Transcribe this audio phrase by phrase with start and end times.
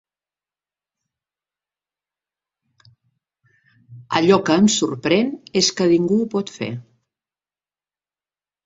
[4.21, 5.31] Allò que em sorprèn
[5.63, 6.73] és que ningú ho pot fer.